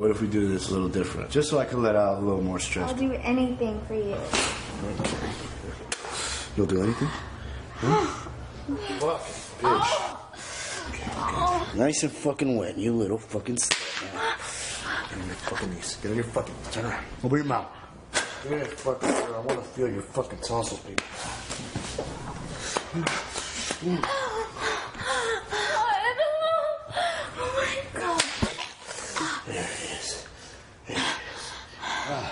What 0.00 0.10
if 0.10 0.22
we 0.22 0.28
do 0.28 0.48
this 0.48 0.70
a 0.70 0.72
little 0.72 0.88
different? 0.88 1.28
Just 1.30 1.50
so 1.50 1.58
I 1.58 1.66
can 1.66 1.82
let 1.82 1.94
out 1.94 2.22
a 2.22 2.24
little 2.24 2.40
more 2.40 2.58
stress. 2.58 2.88
I'll 2.88 2.96
do 2.96 3.12
anything 3.12 3.78
for 3.82 3.92
you. 3.92 4.16
You'll 6.56 6.66
do 6.66 6.82
anything? 6.84 7.08
Fuck, 8.98 9.20
bitch. 9.60 9.90
Nice 11.76 12.02
and 12.02 12.10
fucking 12.10 12.56
wet, 12.56 12.78
you 12.78 12.94
little 12.94 13.18
fucking 13.18 13.56
slut. 13.56 15.10
Get 15.10 15.18
on 15.20 15.26
your 15.26 15.36
fucking 15.36 15.70
knees. 15.74 15.98
Get 16.02 16.10
on 16.12 16.16
your 16.16 16.24
fucking. 16.24 16.54
Turn 16.72 16.86
around. 16.86 17.04
Open 17.22 17.36
your 17.36 17.44
mouth. 17.44 17.68
Get 18.44 18.52
on 18.52 18.58
your 18.58 18.68
fucking. 18.68 19.10
I 19.10 19.40
want 19.40 19.48
to 19.50 19.68
feel 19.76 19.90
your 19.90 20.00
fucking 20.00 20.38
tonsils, 20.38 20.80
baby. 20.80 21.02
There 29.50 29.58
it 29.58 29.98
is. 29.98 30.26
There 30.86 30.96
it 30.96 31.02
is. 31.34 31.52
Uh, 32.08 32.24